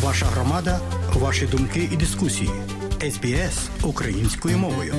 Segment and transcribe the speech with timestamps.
[0.00, 0.80] Ваша громада,
[1.12, 2.50] ваші думки і дискусії.
[3.10, 4.94] СБС українською мовою.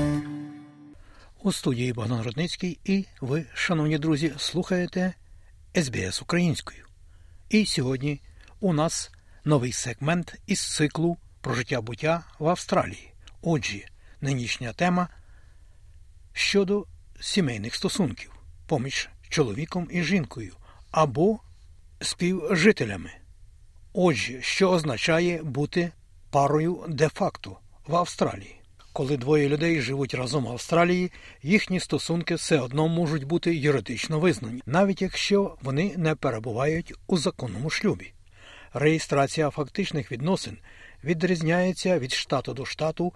[1.43, 5.13] У студії Богдан Рудницький і ви, шановні друзі, слухаєте
[5.75, 6.85] СБС українською.
[7.49, 8.21] І сьогодні
[8.59, 9.11] у нас
[9.45, 13.13] новий сегмент із циклу про життя буття в Австралії.
[13.41, 13.85] Отже,
[14.21, 15.07] нинішня тема
[16.33, 16.85] щодо
[17.19, 18.31] сімейних стосунків
[18.67, 20.55] поміж чоловіком і жінкою
[20.91, 21.39] або
[22.01, 23.11] співжителями.
[23.95, 25.91] Отже, що означає бути
[26.29, 27.57] парою де-факто
[27.87, 28.55] в Австралії.
[28.93, 31.11] Коли двоє людей живуть разом в Австралії,
[31.43, 37.69] їхні стосунки все одно можуть бути юридично визнані, навіть якщо вони не перебувають у законному
[37.69, 38.13] шлюбі.
[38.73, 40.57] Реєстрація фактичних відносин
[41.03, 43.13] відрізняється від штату до штату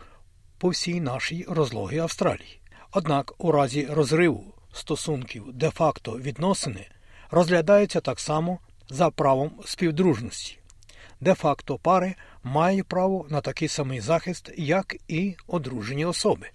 [0.58, 2.62] по всій нашій розлогі Австралії.
[2.92, 6.88] Однак у разі розриву стосунків де-факто відносини
[7.32, 10.58] розглядаються так само за правом співдружності.
[11.22, 16.50] Де-факто пари мають право на такий самий захист, як і одружені особи.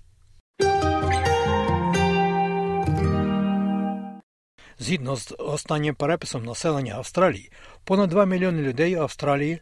[4.78, 7.50] Згідно з останнім переписом населення Австралії,
[7.84, 9.60] понад 2 мільйони людей Австралії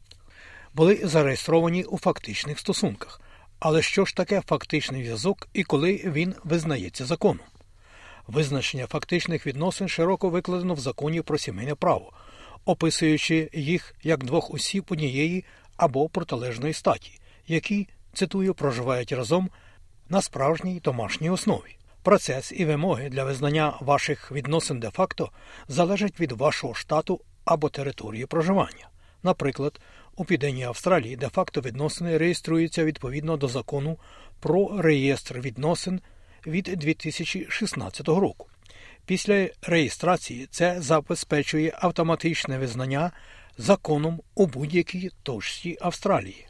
[0.74, 3.20] були зареєстровані у фактичних стосунках.
[3.58, 7.46] Але що ж таке фактичний зв'язок і коли він визнається законом?
[8.26, 12.12] Визначення фактичних відносин широко викладено в законі про сімейне право,
[12.64, 15.44] описуючи їх як двох осіб однієї
[15.76, 19.50] або протилежної статі, які, цитую, проживають разом
[20.08, 21.76] на справжній домашній основі.
[22.02, 25.30] Процес і вимоги для визнання ваших відносин де-факто
[25.68, 28.88] залежать від вашого штату або території проживання.
[29.22, 29.80] Наприклад,
[30.16, 33.98] у Південній Австралії де-факто відносини реєструються відповідно до закону
[34.40, 36.00] про реєстр відносин
[36.46, 38.46] від 2016 року.
[39.06, 43.10] Після реєстрації це забезпечує автоматичне визнання
[43.58, 46.46] законом у будь-якій точці Австралії.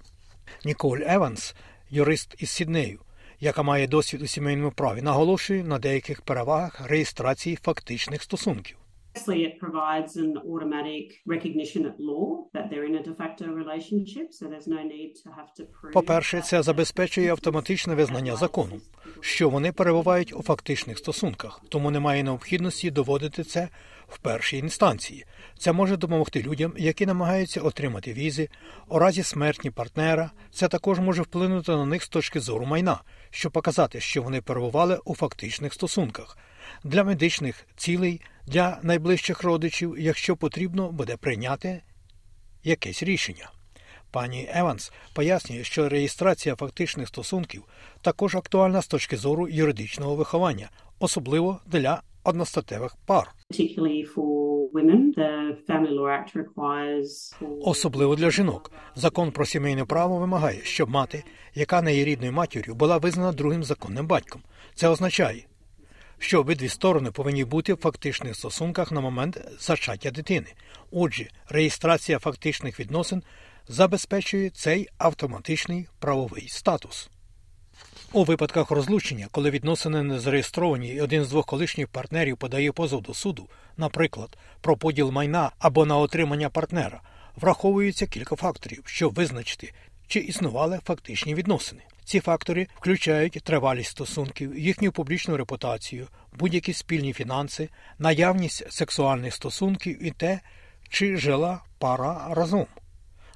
[0.64, 1.54] Ніколь Еванс,
[1.90, 3.00] юрист із Сіднею,
[3.40, 8.79] яка має досвід у сімейному праві, наголошує на деяких перевагах реєстрації фактичних стосунків.
[9.14, 14.26] Firstly, it provides an automatic recognition at law that they're in a de facto relationship,
[14.32, 15.92] so there's no need to have to prove.
[15.92, 18.80] По-перше, це забезпечує автоматичне визнання закону,
[19.20, 23.68] що вони перебувають у фактичних стосунках, тому немає необхідності доводити це
[24.08, 25.24] в першій інстанції.
[25.58, 28.48] Це може допомогти людям, які намагаються отримати візи,
[28.88, 30.30] у разі смерті партнера.
[30.50, 33.00] Це також може вплинути на них з точки зору майна,
[33.30, 36.38] щоб показати, що вони перебували у фактичних стосунках.
[36.84, 41.82] Для медичних цілей для найближчих родичів, якщо потрібно буде прийняти
[42.64, 43.50] якесь рішення.
[44.10, 47.64] Пані Еванс пояснює, що реєстрація фактичних стосунків
[48.00, 53.30] також актуальна з точки зору юридичного виховання, особливо для одностатевих пар.
[57.62, 58.72] Особливо для жінок.
[58.94, 63.64] Закон про сімейне право вимагає, щоб мати, яка не є рідною матір'ю, була визнана другим
[63.64, 64.42] законним батьком.
[64.74, 65.44] Це означає,
[66.20, 70.46] що обидві сторони повинні бути в фактичних стосунках на момент зачаття дитини.
[70.90, 73.22] Отже, реєстрація фактичних відносин
[73.68, 77.10] забезпечує цей автоматичний правовий статус.
[78.12, 83.02] У випадках розлучення, коли відносини не зареєстровані і один з двох колишніх партнерів подає позов
[83.02, 87.00] до суду, наприклад, про поділ майна або на отримання партнера,
[87.36, 89.72] враховується кілька факторів, щоб визначити,
[90.06, 91.82] чи існували фактичні відносини.
[92.10, 100.10] Ці фактори включають тривалість стосунків, їхню публічну репутацію, будь-які спільні фінанси, наявність сексуальних стосунків і
[100.10, 100.40] те,
[100.88, 102.66] чи жила пара разом.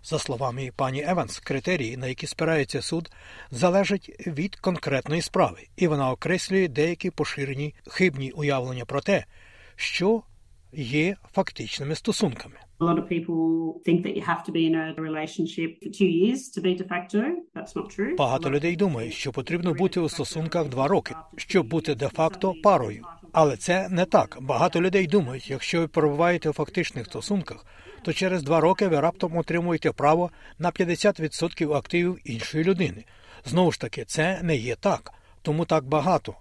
[0.04, 3.10] За словами пані Еванс, критерії, на які спирається суд,
[3.50, 9.24] залежать від конкретної справи, і вона окреслює деякі поширені хибні уявлення про те,
[9.76, 10.22] що
[10.76, 12.54] є фактичними стосунками.
[12.80, 16.10] A lot of people think that you have to be in a relationship for two
[16.22, 17.18] years to be de facto.
[17.54, 18.16] That's not true.
[18.16, 23.04] Багато людей думають, що потрібно бути у стосунках два роки, щоб бути де-факто парою.
[23.32, 24.38] Але це не так.
[24.40, 27.66] Багато людей думають, якщо ви перебуваєте у фактичних стосунках,
[28.02, 33.04] то через два роки ви раптом отримуєте право на 50% активів іншої людини.
[33.44, 35.12] Знову ж таки, це не є так,
[35.42, 36.34] тому так багато.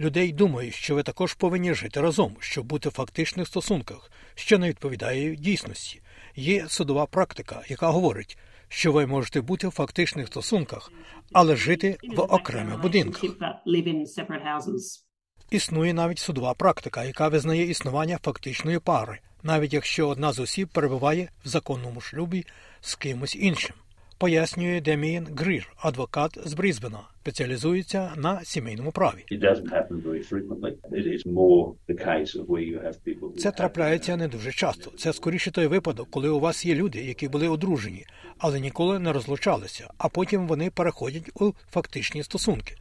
[0.00, 4.68] Людей думають, що ви також повинні жити разом, щоб бути в фактичних стосунках, що не
[4.68, 6.00] відповідає дійсності.
[6.36, 8.38] Є судова практика, яка говорить,
[8.68, 10.92] що ви можете бути в фактичних стосунках,
[11.32, 13.24] але жити в окремих будинках.
[15.50, 21.28] Існує навіть судова практика, яка визнає існування фактичної пари, навіть якщо одна з осіб перебуває
[21.44, 22.46] в законному шлюбі
[22.80, 23.76] з кимось іншим.
[24.24, 29.24] Пояснює Демієн Грір, адвокат з Брізбена, спеціалізується на сімейному праві.
[33.38, 34.90] Це трапляється не дуже часто.
[34.90, 38.06] Це скоріше той випадок, коли у вас є люди, які були одружені,
[38.38, 42.76] але ніколи не розлучалися, а потім вони переходять у фактичні стосунки.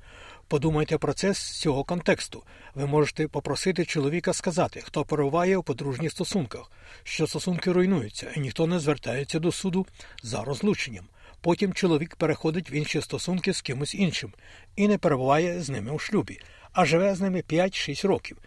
[0.48, 2.44] Подумайте про це з цього контексту.
[2.76, 6.72] Ви можете попросити чоловіка сказати, хто перебуває у подружніх стосунках,
[7.04, 9.86] що стосунки руйнуються, і ніхто не звертається до суду
[10.24, 11.06] за розлученням.
[11.44, 14.34] Потім чоловік переходить в інші стосунки з кимось іншим
[14.76, 16.40] і не перебуває з ними у шлюбі,
[16.72, 18.38] а живе з ними 5-6 років.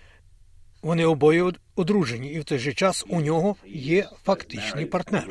[0.82, 5.28] Вони обоє одружені, і в той же час у нього є фактичний партнер.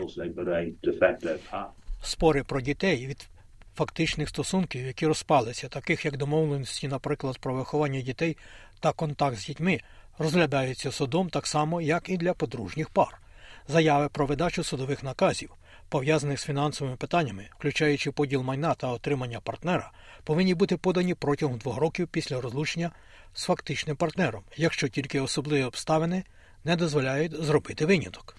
[2.04, 3.28] Спори про дітей від
[3.76, 8.38] фактичних стосунків, які розпалися, таких як домовленості, наприклад, про виховання дітей
[8.80, 9.80] та контакт з дітьми,
[10.18, 13.22] розглядаються судом так само, як і для подружніх пар.
[13.68, 15.50] Заяви про видачу судових наказів,
[15.90, 19.92] пов'язаних з фінансовими питаннями, включаючи поділ майна та отримання партнера,
[20.24, 22.92] повинні бути подані протягом двох років після розлучення
[23.34, 26.24] з фактичним партнером, якщо тільки особливі обставини
[26.66, 28.36] не дозволяють зробити виняток.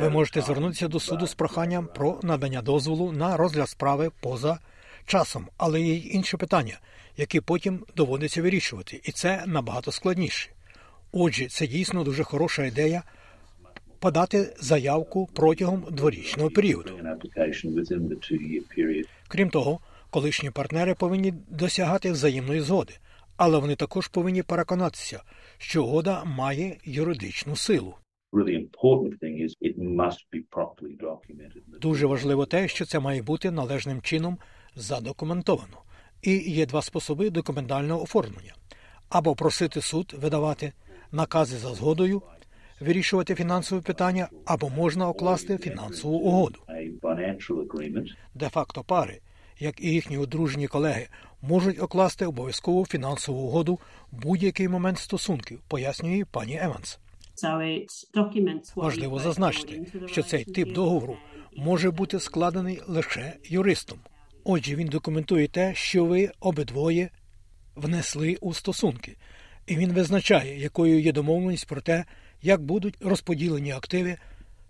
[0.00, 4.58] Ви можете звернутися до суду з проханням про надання дозволу на розгляд справи поза
[5.06, 6.80] часом, але є й інші питання,
[7.16, 10.50] які потім доводиться вирішувати, і це набагато складніше.
[11.12, 13.02] Отже, це дійсно дуже хороша ідея
[13.98, 16.98] подати заявку протягом дворічного періоду.
[19.28, 19.80] Крім того,
[20.10, 22.94] колишні партнери повинні досягати взаємної згоди,
[23.36, 25.22] але вони також повинні переконатися,
[25.58, 27.94] що угода має юридичну силу.
[31.80, 34.38] Дуже важливо те, що це має бути належним чином
[34.76, 35.78] задокументовано.
[36.22, 38.54] І є два способи документального оформлення:
[39.08, 40.72] або просити суд видавати
[41.12, 42.22] накази за згодою,
[42.80, 46.58] вирішувати фінансові питання, або можна окласти фінансову угоду.
[48.34, 49.20] Де факто пари,
[49.58, 51.08] як і їхні одружені колеги,
[51.42, 53.78] можуть окласти обов'язкову фінансову угоду
[54.12, 56.98] в будь-який момент стосунків, пояснює пані Еванс.
[58.76, 61.16] Важливо зазначити, що цей тип договору
[61.56, 63.98] може бути складений лише юристом.
[64.44, 67.10] Отже, він документує те, що ви обидвоє
[67.74, 69.16] внесли у стосунки,
[69.66, 72.04] і він визначає, якою є домовленість про те,
[72.42, 74.16] як будуть розподілені активи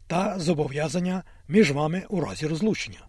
[0.07, 3.07] та зобов'язання між вами у разі розлучення.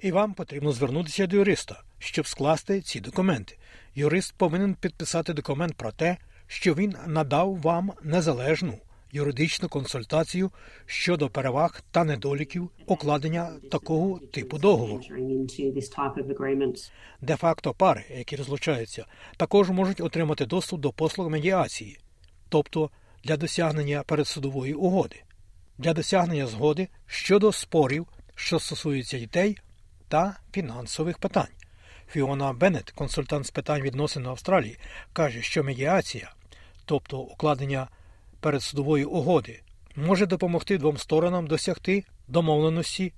[0.00, 3.58] І вам потрібно звернутися до юриста, щоб скласти ці документи.
[3.94, 6.16] Юрист повинен підписати документ про те,
[6.46, 8.78] що він надав вам незалежну
[9.16, 10.50] юридичну консультацію
[10.86, 15.02] щодо переваг та недоліків укладення такого типу договору.
[17.20, 21.98] Де факто пари, які розлучаються, також можуть отримати доступ до послуг медіації,
[22.48, 22.90] тобто
[23.24, 25.22] для досягнення передсудової угоди,
[25.78, 29.58] для досягнення згоди щодо спорів, що стосуються дітей
[30.08, 31.56] та фінансових питань.
[32.12, 34.78] Фіона Беннет, консультант з питань відносин Австралії,
[35.12, 36.32] каже, що медіація,
[36.84, 37.88] тобто укладення
[38.46, 39.60] передсудової угоди,
[39.96, 43.12] може допомогти двом сторонам досягти домовленості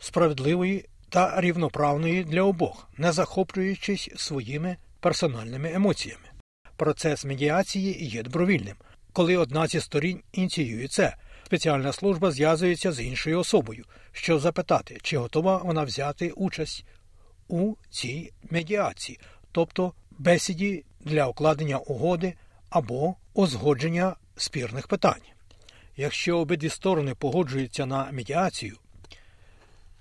[0.00, 6.24] справедливої та рівноправної для обох, не захоплюючись своїми персональними емоціями.
[6.76, 8.76] Процес медіації є добровільним.
[9.12, 11.16] Коли одна зі сторін ініціює це,
[11.46, 16.86] спеціальна служба зв'язується з іншою особою, щоб запитати, чи готова вона взяти участь
[17.48, 19.18] у цій медіації,
[19.52, 22.34] тобто бесіді для укладення угоди
[22.70, 25.22] або узгодження спірних питань.
[25.96, 28.76] Якщо обидві сторони погоджуються на медіацію,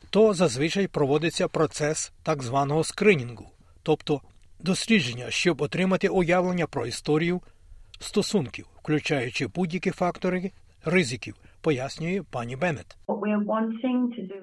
[0.10, 3.52] то зазвичай проводиться процес так званого скринінгу,
[3.84, 4.22] тобто
[4.60, 7.42] дослідження, щоб отримати уявлення про історію
[8.00, 10.52] стосунків, включаючи будь-які фактори
[10.86, 12.98] ризиків, пояснює пані Беннет.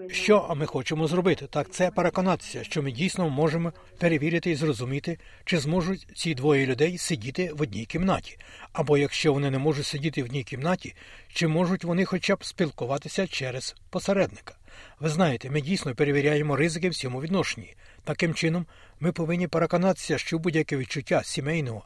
[0.08, 1.46] Що ми хочемо зробити?
[1.46, 6.98] Так це переконатися, що ми дійсно можемо перевірити і зрозуміти, чи зможуть ці двоє людей
[6.98, 8.38] сидіти в одній кімнаті,
[8.72, 10.94] або якщо вони не можуть сидіти в одній кімнаті,
[11.28, 14.54] чи можуть вони хоча б спілкуватися через посередника.
[15.00, 17.76] Ви знаєте, ми дійсно перевіряємо ризики в цьому відношенні.
[18.04, 18.66] Таким чином,
[19.00, 21.84] ми повинні переконатися, що будь-яке відчуття сімейного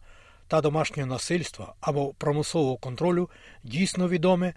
[0.48, 3.30] та домашнього насильства або промислового контролю
[3.64, 4.54] дійсно відоме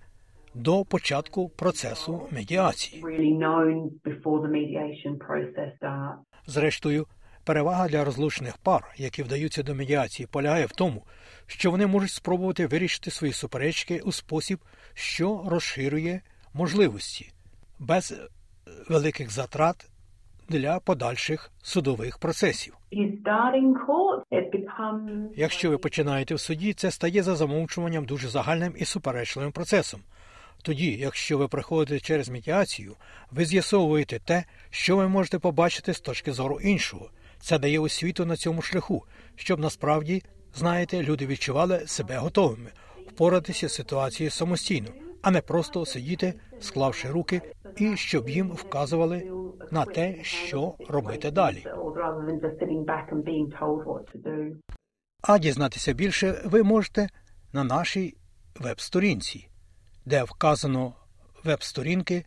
[0.58, 3.04] до початку процесу медіації.
[6.46, 7.06] Зрештою,
[7.44, 11.04] перевага для розлучених пар, які вдаються до медіації, полягає в тому,
[11.48, 14.60] що вони можуть спробувати вирішити свої суперечки у спосіб,
[14.94, 16.22] що розширює
[16.54, 17.32] можливості
[17.80, 18.22] без
[18.90, 19.90] великих затрат
[20.50, 22.78] для подальших судових процесів.
[25.36, 30.00] Якщо ви починаєте в суді, це стає за замовчуванням дуже загальним і суперечливим процесом.
[30.62, 32.96] Тоді, якщо ви приходите через медіацію,
[33.32, 37.10] ви з'ясовуєте те, що ви можете побачити з точки зору іншого.
[37.40, 39.04] Це дає освіту на цьому шляху,
[39.36, 40.24] щоб насправді,
[40.56, 42.72] знаєте, люди відчували себе готовими
[43.08, 44.90] впоратися з ситуацією самостійно,
[45.22, 47.42] а не просто сидіти, склавши руки,
[47.78, 49.32] і щоб їм вказували
[49.72, 51.66] на те, що робити далі.
[55.22, 57.10] А дізнатися більше ви можете
[57.54, 58.18] на нашій
[58.60, 59.50] веб-сторінці,
[60.08, 60.94] де вказано
[61.44, 62.26] веб-сторінки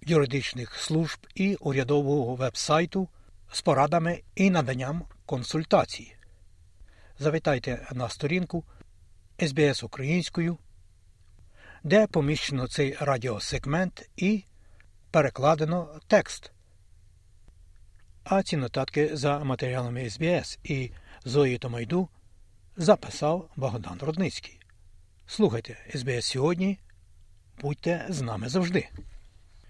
[0.00, 3.08] юридичних служб і урядового веб-сайту
[3.52, 6.16] з порадами і наданням консультацій.
[7.18, 8.64] Завітайте на сторінку
[9.38, 10.58] SBS українською,
[11.84, 14.44] де поміщено цей радіосегмент і
[15.10, 16.52] перекладено текст.
[18.24, 20.90] А ці нотатки за матеріалами SBS і
[21.24, 22.08] Зої Томайду
[22.76, 24.63] записав Богдан Рудницький.
[25.26, 26.78] Слухайте СБС сьогодні.
[27.60, 28.88] Будьте з нами завжди.